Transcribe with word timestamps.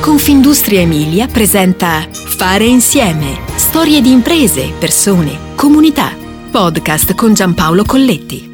Confindustria 0.00 0.80
Emilia 0.80 1.26
presenta 1.26 2.08
Fare 2.10 2.64
insieme. 2.64 3.38
Storie 3.56 4.00
di 4.00 4.10
imprese, 4.10 4.72
persone, 4.72 5.54
comunità. 5.54 6.16
Podcast 6.50 7.14
con 7.14 7.34
Giampaolo 7.34 7.84
Colletti. 7.84 8.48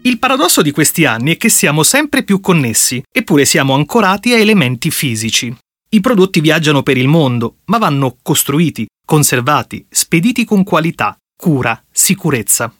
Il 0.00 0.18
paradosso 0.18 0.62
di 0.62 0.70
questi 0.70 1.04
anni 1.04 1.34
è 1.34 1.36
che 1.36 1.50
siamo 1.50 1.82
sempre 1.82 2.22
più 2.22 2.40
connessi, 2.40 3.02
eppure 3.12 3.44
siamo 3.44 3.74
ancorati 3.74 4.32
a 4.32 4.38
elementi 4.38 4.90
fisici. 4.90 5.54
I 5.90 6.00
prodotti 6.00 6.40
viaggiano 6.40 6.82
per 6.82 6.96
il 6.96 7.06
mondo, 7.06 7.58
ma 7.66 7.76
vanno 7.76 8.16
costruiti, 8.22 8.86
conservati, 9.04 9.84
spediti 9.90 10.46
con 10.46 10.64
qualità, 10.64 11.14
cura, 11.36 11.78
sicurezza. 11.92 12.74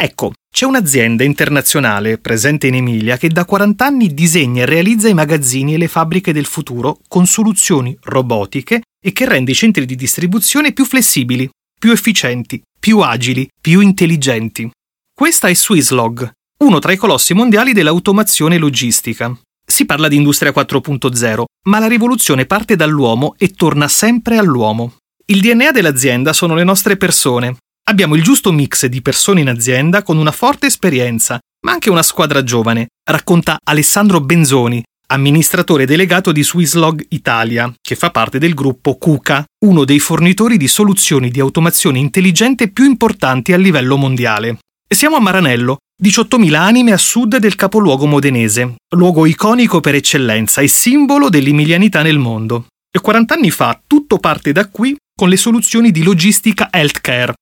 Ecco, 0.00 0.34
c'è 0.48 0.64
un'azienda 0.64 1.24
internazionale 1.24 2.18
presente 2.18 2.68
in 2.68 2.76
Emilia 2.76 3.16
che 3.16 3.26
da 3.26 3.44
40 3.44 3.84
anni 3.84 4.14
disegna 4.14 4.62
e 4.62 4.66
realizza 4.66 5.08
i 5.08 5.14
magazzini 5.14 5.74
e 5.74 5.76
le 5.76 5.88
fabbriche 5.88 6.32
del 6.32 6.46
futuro 6.46 7.00
con 7.08 7.26
soluzioni 7.26 7.98
robotiche 8.02 8.82
e 9.04 9.12
che 9.12 9.26
rende 9.26 9.50
i 9.50 9.56
centri 9.56 9.86
di 9.86 9.96
distribuzione 9.96 10.72
più 10.72 10.84
flessibili, 10.84 11.50
più 11.76 11.90
efficienti, 11.90 12.62
più 12.78 13.00
agili, 13.00 13.48
più 13.60 13.80
intelligenti. 13.80 14.70
Questa 15.12 15.48
è 15.48 15.54
Swisslog, 15.54 16.30
uno 16.62 16.78
tra 16.78 16.92
i 16.92 16.96
colossi 16.96 17.34
mondiali 17.34 17.72
dell'automazione 17.72 18.56
logistica. 18.56 19.36
Si 19.66 19.84
parla 19.84 20.06
di 20.06 20.14
Industria 20.14 20.52
4.0, 20.52 21.42
ma 21.66 21.80
la 21.80 21.88
rivoluzione 21.88 22.46
parte 22.46 22.76
dall'uomo 22.76 23.34
e 23.36 23.50
torna 23.50 23.88
sempre 23.88 24.38
all'uomo. 24.38 24.94
Il 25.26 25.40
DNA 25.40 25.72
dell'azienda 25.72 26.32
sono 26.32 26.54
le 26.54 26.62
nostre 26.62 26.96
persone, 26.96 27.56
Abbiamo 27.88 28.16
il 28.16 28.22
giusto 28.22 28.52
mix 28.52 28.84
di 28.84 29.00
persone 29.00 29.40
in 29.40 29.48
azienda 29.48 30.02
con 30.02 30.18
una 30.18 30.30
forte 30.30 30.66
esperienza, 30.66 31.38
ma 31.64 31.72
anche 31.72 31.88
una 31.88 32.02
squadra 32.02 32.42
giovane, 32.42 32.88
racconta 33.02 33.56
Alessandro 33.64 34.20
Benzoni, 34.20 34.82
amministratore 35.06 35.86
delegato 35.86 36.30
di 36.30 36.44
Swisslog 36.44 37.06
Italia, 37.08 37.72
che 37.80 37.94
fa 37.94 38.10
parte 38.10 38.38
del 38.38 38.52
gruppo 38.52 38.98
KUKA, 38.98 39.42
uno 39.64 39.86
dei 39.86 40.00
fornitori 40.00 40.58
di 40.58 40.68
soluzioni 40.68 41.30
di 41.30 41.40
automazione 41.40 41.98
intelligente 41.98 42.68
più 42.68 42.84
importanti 42.84 43.54
a 43.54 43.56
livello 43.56 43.96
mondiale. 43.96 44.58
E 44.86 44.94
siamo 44.94 45.16
a 45.16 45.20
Maranello, 45.20 45.78
18.000 46.02 46.54
anime 46.56 46.92
a 46.92 46.98
sud 46.98 47.38
del 47.38 47.54
capoluogo 47.54 48.04
modenese, 48.04 48.74
luogo 48.96 49.24
iconico 49.24 49.80
per 49.80 49.94
eccellenza 49.94 50.60
e 50.60 50.68
simbolo 50.68 51.30
dell'emilianità 51.30 52.02
nel 52.02 52.18
mondo. 52.18 52.66
E 52.94 53.00
40 53.00 53.32
anni 53.32 53.50
fa 53.50 53.80
tutto 53.86 54.18
parte 54.18 54.52
da 54.52 54.68
qui 54.68 54.94
con 55.18 55.30
le 55.30 55.38
soluzioni 55.38 55.90
di 55.90 56.02
logistica 56.02 56.68
healthcare, 56.70 57.32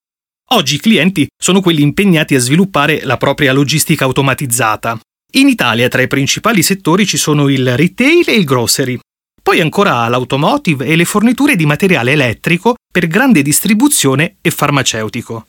Oggi 0.51 0.75
i 0.75 0.79
clienti 0.79 1.27
sono 1.37 1.59
quelli 1.59 1.81
impegnati 1.81 2.33
a 2.33 2.39
sviluppare 2.39 3.03
la 3.03 3.17
propria 3.17 3.51
logistica 3.51 4.05
automatizzata. 4.05 4.97
In 5.33 5.49
Italia 5.49 5.89
tra 5.89 6.01
i 6.01 6.07
principali 6.07 6.63
settori 6.63 7.05
ci 7.05 7.17
sono 7.17 7.49
il 7.49 7.75
retail 7.75 8.23
e 8.29 8.35
il 8.35 8.45
grocery. 8.45 8.97
Poi 9.43 9.59
ancora 9.59 10.07
l'automotive 10.07 10.85
e 10.85 10.95
le 10.95 11.03
forniture 11.03 11.57
di 11.57 11.65
materiale 11.65 12.13
elettrico 12.13 12.75
per 12.89 13.07
grande 13.07 13.41
distribuzione 13.41 14.37
e 14.39 14.49
farmaceutico. 14.51 15.47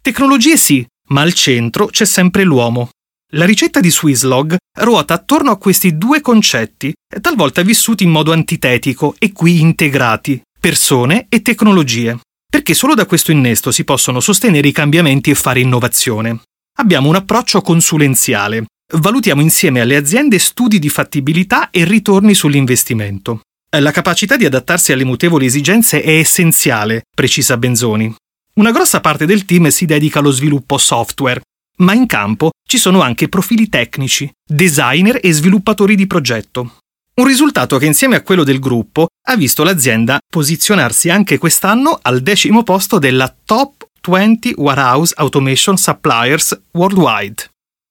Tecnologie 0.00 0.56
sì, 0.56 0.84
ma 1.10 1.20
al 1.20 1.34
centro 1.34 1.86
c'è 1.86 2.06
sempre 2.06 2.44
l'uomo. 2.44 2.88
La 3.34 3.44
ricetta 3.44 3.80
di 3.80 3.90
Swisslog 3.90 4.56
ruota 4.78 5.12
attorno 5.12 5.50
a 5.50 5.58
questi 5.58 5.98
due 5.98 6.22
concetti, 6.22 6.94
talvolta 7.20 7.60
vissuti 7.60 8.04
in 8.04 8.10
modo 8.10 8.32
antitetico 8.32 9.14
e 9.18 9.32
qui 9.32 9.60
integrati, 9.60 10.40
persone 10.58 11.26
e 11.28 11.42
tecnologie 11.42 12.18
perché 12.52 12.74
solo 12.74 12.92
da 12.92 13.06
questo 13.06 13.30
innesto 13.30 13.70
si 13.70 13.82
possono 13.82 14.20
sostenere 14.20 14.68
i 14.68 14.72
cambiamenti 14.72 15.30
e 15.30 15.34
fare 15.34 15.60
innovazione. 15.60 16.42
Abbiamo 16.80 17.08
un 17.08 17.14
approccio 17.14 17.62
consulenziale. 17.62 18.66
Valutiamo 18.92 19.40
insieme 19.40 19.80
alle 19.80 19.96
aziende 19.96 20.38
studi 20.38 20.78
di 20.78 20.90
fattibilità 20.90 21.70
e 21.70 21.86
ritorni 21.86 22.34
sull'investimento. 22.34 23.40
La 23.78 23.90
capacità 23.90 24.36
di 24.36 24.44
adattarsi 24.44 24.92
alle 24.92 25.04
mutevoli 25.04 25.46
esigenze 25.46 26.02
è 26.02 26.18
essenziale, 26.18 27.04
precisa 27.16 27.56
Benzoni. 27.56 28.14
Una 28.56 28.70
grossa 28.70 29.00
parte 29.00 29.24
del 29.24 29.46
team 29.46 29.68
si 29.68 29.86
dedica 29.86 30.18
allo 30.18 30.30
sviluppo 30.30 30.76
software, 30.76 31.40
ma 31.78 31.94
in 31.94 32.04
campo 32.04 32.50
ci 32.68 32.76
sono 32.76 33.00
anche 33.00 33.30
profili 33.30 33.70
tecnici, 33.70 34.30
designer 34.46 35.18
e 35.22 35.32
sviluppatori 35.32 35.94
di 35.94 36.06
progetto. 36.06 36.80
Un 37.14 37.26
risultato 37.26 37.76
che 37.76 37.84
insieme 37.84 38.16
a 38.16 38.22
quello 38.22 38.42
del 38.42 38.58
gruppo 38.58 39.08
ha 39.26 39.36
visto 39.36 39.62
l'azienda 39.64 40.18
posizionarsi 40.26 41.10
anche 41.10 41.36
quest'anno 41.36 41.98
al 42.00 42.22
decimo 42.22 42.62
posto 42.62 42.98
della 42.98 43.34
Top 43.44 43.86
20 44.00 44.54
Warehouse 44.56 45.12
Automation 45.18 45.76
Suppliers 45.76 46.58
Worldwide. 46.70 47.50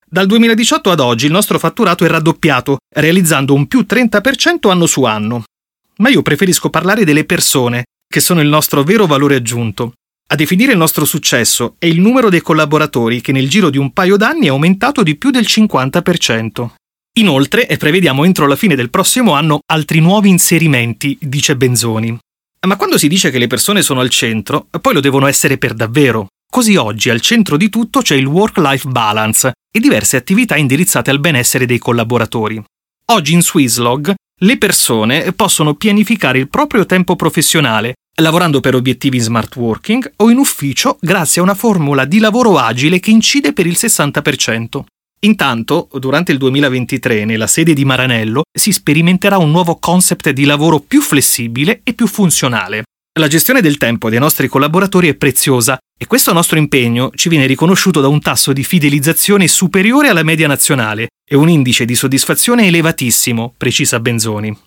Dal 0.09 0.25
2018 0.25 0.89
ad 0.89 0.99
oggi 0.99 1.27
il 1.27 1.31
nostro 1.31 1.59
fatturato 1.59 2.03
è 2.03 2.07
raddoppiato, 2.07 2.77
realizzando 2.95 3.53
un 3.53 3.67
più 3.67 3.85
30% 3.87 4.71
anno 4.71 4.87
su 4.87 5.03
anno. 5.03 5.43
Ma 5.97 6.09
io 6.09 6.23
preferisco 6.23 6.71
parlare 6.71 7.05
delle 7.05 7.23
persone, 7.23 7.85
che 8.07 8.21
sono 8.21 8.41
il 8.41 8.47
nostro 8.47 8.81
vero 8.81 9.05
valore 9.05 9.35
aggiunto. 9.35 9.93
A 10.29 10.35
definire 10.35 10.71
il 10.71 10.79
nostro 10.79 11.05
successo 11.05 11.75
è 11.77 11.85
il 11.85 11.99
numero 11.99 12.29
dei 12.29 12.41
collaboratori 12.41 13.21
che 13.21 13.31
nel 13.31 13.47
giro 13.47 13.69
di 13.69 13.77
un 13.77 13.93
paio 13.93 14.17
d'anni 14.17 14.47
è 14.47 14.49
aumentato 14.49 15.03
di 15.03 15.15
più 15.15 15.29
del 15.29 15.45
50%. 15.47 16.71
Inoltre 17.19 17.67
prevediamo 17.77 18.23
entro 18.23 18.47
la 18.47 18.55
fine 18.55 18.73
del 18.73 18.89
prossimo 18.89 19.33
anno 19.33 19.59
altri 19.65 19.99
nuovi 19.99 20.29
inserimenti, 20.29 21.17
dice 21.19 21.57
Benzoni. 21.57 22.17
Ma 22.65 22.77
quando 22.77 22.97
si 22.97 23.09
dice 23.09 23.31
che 23.31 23.37
le 23.37 23.47
persone 23.47 23.81
sono 23.81 23.99
al 23.99 24.09
centro, 24.09 24.67
poi 24.79 24.93
lo 24.93 25.01
devono 25.01 25.27
essere 25.27 25.57
per 25.57 25.73
davvero. 25.73 26.27
Così 26.49 26.77
oggi 26.77 27.09
al 27.09 27.19
centro 27.19 27.57
di 27.57 27.69
tutto 27.69 28.01
c'è 28.01 28.15
il 28.15 28.25
work-life 28.25 28.87
balance 28.87 29.51
e 29.69 29.79
diverse 29.81 30.15
attività 30.15 30.55
indirizzate 30.55 31.09
al 31.09 31.19
benessere 31.19 31.65
dei 31.65 31.79
collaboratori. 31.79 32.63
Oggi 33.07 33.33
in 33.33 33.41
Swisslog 33.41 34.13
le 34.43 34.57
persone 34.57 35.33
possono 35.33 35.73
pianificare 35.73 36.39
il 36.39 36.47
proprio 36.47 36.85
tempo 36.85 37.17
professionale, 37.17 37.95
lavorando 38.21 38.61
per 38.61 38.75
obiettivi 38.75 39.17
in 39.17 39.23
smart 39.23 39.53
working 39.57 40.13
o 40.17 40.29
in 40.29 40.37
ufficio 40.37 40.97
grazie 41.01 41.41
a 41.41 41.43
una 41.43 41.55
formula 41.55 42.05
di 42.05 42.19
lavoro 42.19 42.57
agile 42.57 43.01
che 43.01 43.11
incide 43.11 43.51
per 43.51 43.65
il 43.65 43.75
60%. 43.77 44.83
Intanto, 45.23 45.87
durante 45.99 46.31
il 46.31 46.39
2023, 46.39 47.25
nella 47.25 47.45
sede 47.45 47.73
di 47.73 47.85
Maranello, 47.85 48.41
si 48.51 48.71
sperimenterà 48.71 49.37
un 49.37 49.51
nuovo 49.51 49.77
concept 49.77 50.31
di 50.31 50.45
lavoro 50.45 50.79
più 50.79 50.99
flessibile 50.99 51.81
e 51.83 51.93
più 51.93 52.07
funzionale. 52.07 52.83
La 53.19 53.27
gestione 53.27 53.61
del 53.61 53.77
tempo 53.77 54.09
dei 54.09 54.17
nostri 54.17 54.47
collaboratori 54.47 55.09
è 55.09 55.15
preziosa 55.15 55.77
e 55.95 56.07
questo 56.07 56.33
nostro 56.33 56.57
impegno 56.57 57.11
ci 57.13 57.29
viene 57.29 57.45
riconosciuto 57.45 58.01
da 58.01 58.07
un 58.07 58.19
tasso 58.19 58.51
di 58.51 58.63
fidelizzazione 58.63 59.47
superiore 59.47 60.07
alla 60.07 60.23
media 60.23 60.47
nazionale 60.47 61.09
e 61.29 61.35
un 61.35 61.49
indice 61.49 61.85
di 61.85 61.93
soddisfazione 61.93 62.65
elevatissimo, 62.65 63.53
precisa 63.55 63.99
Benzoni. 63.99 64.57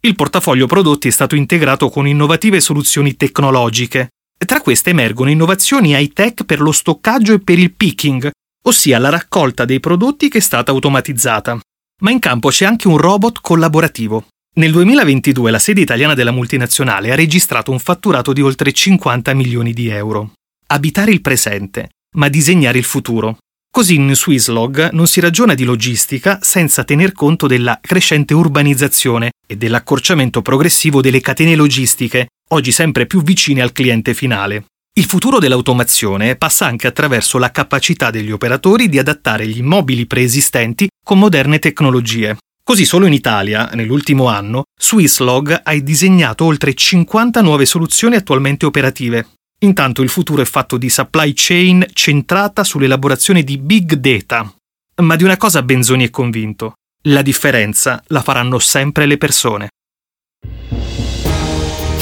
Il 0.00 0.16
portafoglio 0.16 0.66
prodotti 0.66 1.06
è 1.06 1.12
stato 1.12 1.36
integrato 1.36 1.90
con 1.90 2.08
innovative 2.08 2.58
soluzioni 2.58 3.14
tecnologiche. 3.14 4.08
Tra 4.44 4.60
queste 4.62 4.90
emergono 4.90 5.30
innovazioni 5.30 5.92
high-tech 5.92 6.44
per 6.44 6.60
lo 6.60 6.72
stoccaggio 6.72 7.34
e 7.34 7.38
per 7.38 7.60
il 7.60 7.72
picking, 7.72 8.30
ossia 8.62 8.98
la 8.98 9.08
raccolta 9.08 9.64
dei 9.64 9.80
prodotti 9.80 10.28
che 10.28 10.38
è 10.38 10.40
stata 10.40 10.70
automatizzata. 10.70 11.58
Ma 12.02 12.10
in 12.10 12.18
campo 12.18 12.48
c'è 12.48 12.64
anche 12.64 12.88
un 12.88 12.96
robot 12.96 13.40
collaborativo. 13.40 14.26
Nel 14.54 14.72
2022 14.72 15.50
la 15.50 15.58
sede 15.58 15.80
italiana 15.80 16.14
della 16.14 16.30
multinazionale 16.30 17.10
ha 17.10 17.14
registrato 17.14 17.70
un 17.70 17.78
fatturato 17.78 18.32
di 18.32 18.42
oltre 18.42 18.72
50 18.72 19.32
milioni 19.34 19.72
di 19.72 19.88
euro. 19.88 20.32
Abitare 20.66 21.10
il 21.10 21.22
presente, 21.22 21.90
ma 22.16 22.28
disegnare 22.28 22.78
il 22.78 22.84
futuro. 22.84 23.38
Così 23.70 23.94
in 23.94 24.14
Swisslog 24.14 24.90
non 24.90 25.06
si 25.06 25.20
ragiona 25.20 25.54
di 25.54 25.64
logistica 25.64 26.38
senza 26.42 26.84
tener 26.84 27.12
conto 27.12 27.46
della 27.46 27.78
crescente 27.80 28.34
urbanizzazione 28.34 29.30
e 29.46 29.56
dell'accorciamento 29.56 30.42
progressivo 30.42 31.00
delle 31.00 31.22
catene 31.22 31.56
logistiche, 31.56 32.26
oggi 32.50 32.70
sempre 32.70 33.06
più 33.06 33.22
vicine 33.22 33.62
al 33.62 33.72
cliente 33.72 34.12
finale. 34.12 34.66
Il 34.94 35.06
futuro 35.06 35.38
dell'automazione 35.38 36.36
passa 36.36 36.66
anche 36.66 36.86
attraverso 36.86 37.38
la 37.38 37.50
capacità 37.50 38.10
degli 38.10 38.30
operatori 38.30 38.90
di 38.90 38.98
adattare 38.98 39.46
gli 39.46 39.56
immobili 39.56 40.04
preesistenti 40.04 40.86
con 41.02 41.18
moderne 41.18 41.58
tecnologie. 41.58 42.36
Così 42.62 42.84
solo 42.84 43.06
in 43.06 43.14
Italia, 43.14 43.70
nell'ultimo 43.72 44.28
anno, 44.28 44.64
Swisslog 44.78 45.62
ha 45.64 45.74
disegnato 45.76 46.44
oltre 46.44 46.74
50 46.74 47.40
nuove 47.40 47.64
soluzioni 47.64 48.16
attualmente 48.16 48.66
operative. 48.66 49.28
Intanto 49.60 50.02
il 50.02 50.10
futuro 50.10 50.42
è 50.42 50.44
fatto 50.44 50.76
di 50.76 50.90
supply 50.90 51.32
chain 51.34 51.86
centrata 51.94 52.62
sull'elaborazione 52.62 53.42
di 53.42 53.56
big 53.56 53.94
data. 53.94 54.54
Ma 54.96 55.16
di 55.16 55.24
una 55.24 55.38
cosa 55.38 55.62
Benzoni 55.62 56.04
è 56.04 56.10
convinto. 56.10 56.74
La 57.04 57.22
differenza 57.22 58.02
la 58.08 58.20
faranno 58.20 58.58
sempre 58.58 59.06
le 59.06 59.16
persone. 59.16 59.68